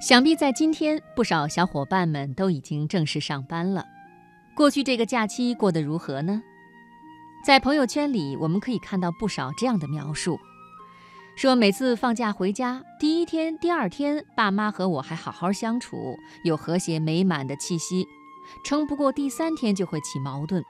[0.00, 3.84] 想必在今天，不少小伙伴们都已经正式上班了。
[4.54, 6.40] 过去这个假期过得如何呢？
[7.44, 10.38] 在朋友圈里，我们可以看到不少这样的描述：
[11.36, 18.04] 说每次放假回家，第一天、第二天，爸妈和我还好好相处，有和谐美满的气息；
[18.64, 20.62] 撑不过第三天，就会起矛盾。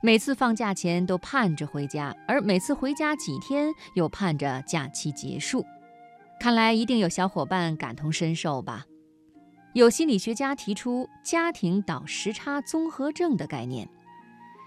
[0.00, 5.64] 每次放假前都盼着回家，而每次回家几天，又盼着假期结束。
[6.40, 8.84] 看来一定有小伙伴感同身受吧？
[9.72, 13.88] 有心理学家提出家庭倒时差综合症的概念。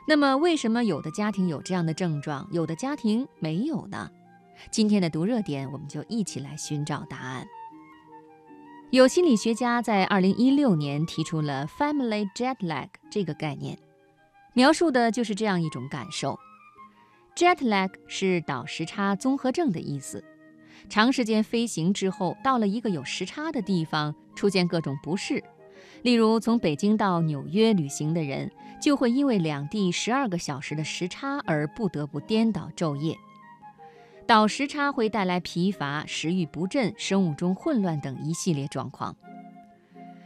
[0.07, 4.09] 那么，为什么有的家庭有这样的症状，有的家庭没有呢？
[4.71, 7.45] 今天的读热点，我们就一起来寻找答案。
[8.89, 13.77] 有心理学家在2016年提出了 “family jet lag” 这个概念，
[14.53, 16.39] 描述的就是这样一种感受。
[17.35, 20.23] jet lag 是倒时差综合症的意思。
[20.89, 25.43] 长时间飞行之后，到了一个有时差的地方，出现各种不适。
[26.03, 33.17] 例如，从北京到纽约旅行的人，就会因为两地十二个小时的时差而不得不颠倒昼夜。
[34.25, 39.15] 倒时差会带来疲乏、食欲不振、生物钟混乱等一系列状况。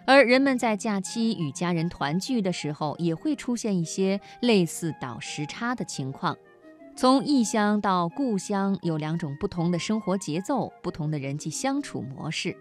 [0.06, 6.36] 而人们在假期与家人团聚的时候，也会出现一些类似倒时差的情况。
[6.96, 12.56] 从异乡到故乡，有两种不同的生活节奏，不同的人际相处模式。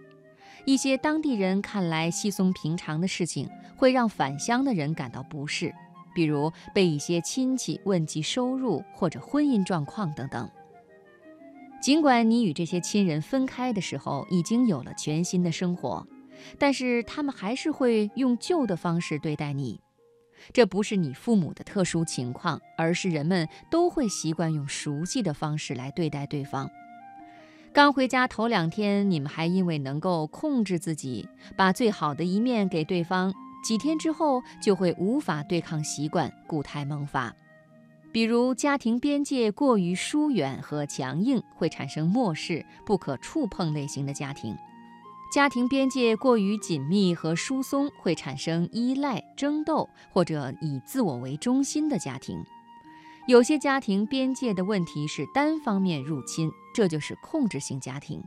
[0.64, 5.74] 一些当地人看来稀松平常的事情，会让返乡的人感到不适，
[6.14, 10.48] 比如被一些亲戚问及收入或者婚姻状况等等。
[11.82, 16.06] 尽管你与这些亲人分开的时候已经有了全新的生活，
[16.58, 19.80] 但是他们还是会用旧的方式对待你。
[20.52, 26.70] 这不是你父母的特殊情况，而是人们都会习惯用熟悉的方式来对待对方。
[27.72, 33.30] 刚回家头两天，你们还因为能够控制自己，把最好的一面给对方；
[33.62, 37.32] 几天之后，就会无法对抗习惯，固态萌发。
[38.12, 44.56] 比如，家庭边界过于疏远和强硬，会产生漠视、不可触碰类型的家庭。
[45.30, 52.42] 家庭边界过于紧密和疏松，会产生依赖、争斗或者以自我为中心的家庭。
[53.28, 58.20] 有些家庭边界的问题是单方面入侵，这就是控制性家庭。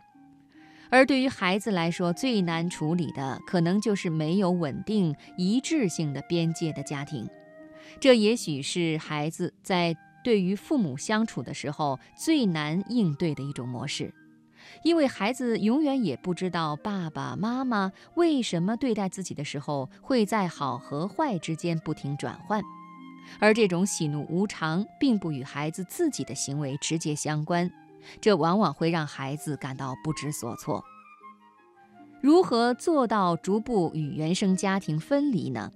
[0.90, 7.28] 而对于孩子来说，最难处理的可能就是没有稳定、一致性的边界的家庭。
[8.00, 9.94] 这也许是孩子在
[10.24, 14.13] 对于父母相处的时候最难应对的一种模式。
[14.84, 22.62] 因为孩子永远也不知道爸爸妈妈为什么对待自己的时候会在好和坏之间不停转换，
[23.40, 27.72] 而这种喜怒无常并不与孩子自己的行为直接相关，
[28.19, 30.84] 这往往会让孩子感到不知所措。
[32.22, 35.72] 如何做到逐步与原生家庭分离呢？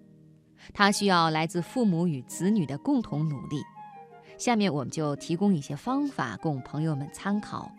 [0.73, 3.61] 它需要来自父母与子女的共同努力。
[4.37, 7.71] 下面我们就提供一些方法供朋友们参考。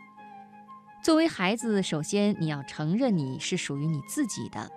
[1.02, 4.68] 作为孩子，首先你要承认你是属于你自己的；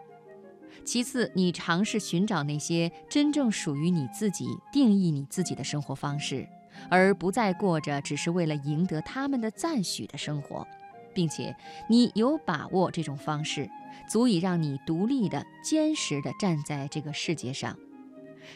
[0.86, 6.48] 其次，你尝试寻找那些真正属于你自己、定义你自己的生活方式，
[6.90, 10.66] 而不再过着只是为了赢得他们的赞许的生活，
[11.14, 11.56] 并且
[11.90, 13.70] 你有把握这种方式
[14.08, 17.76] 足以让你独立的、坚实的站在这个世界上。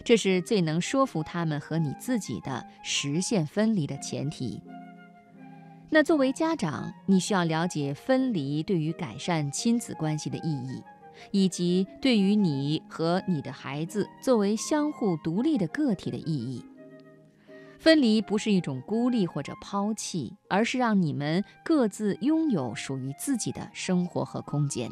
[0.03, 4.61] 这是最能说服他们和你自己的实现分离的前提。
[5.89, 10.83] 那作为家长，你需要了解分离对于改善亲子关系的意义，
[11.31, 16.65] 以及对于你和你的孩子作为相互独立的个体的意义。
[17.79, 24.89] 分离不是一种孤立或者抛弃，而是让你们各自拥有属于自己的生活和空间。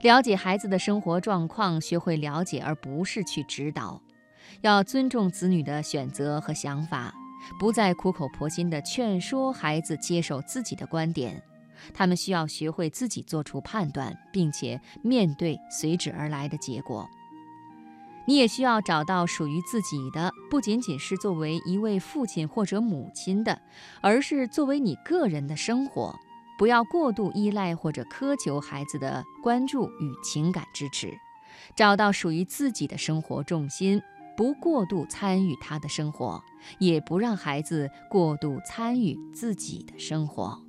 [0.00, 4.00] 了解孩子的生活状况，学会了解而不是去指导，
[4.60, 7.12] 要尊重子女的选择和想法。
[7.58, 11.42] 不再苦口婆心地劝说孩子接受自己的观点，
[11.94, 17.08] 他们需要学会自己做出判断，并且面对随之而来的结果。
[18.26, 23.58] 你也需要找到属于自己的，不仅仅是作为一位父亲或者母亲的，
[24.02, 26.14] 而是作为你个人的生活。
[26.58, 31.16] 不要过度依赖或者苛求孩子的关注与情感支持，
[31.74, 34.02] 找到属于自己的生活重心。
[34.38, 36.40] 不过度参与他的生活，
[36.78, 40.62] 也不让孩子过度参与自己的生活。